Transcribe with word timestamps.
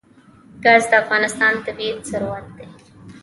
ګاز 0.63 0.83
د 0.91 0.93
افغانستان 1.03 1.53
طبعي 1.65 1.89
ثروت 2.09 2.45
دی. 2.57 2.67